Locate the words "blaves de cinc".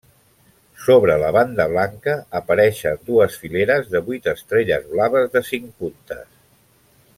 4.95-5.71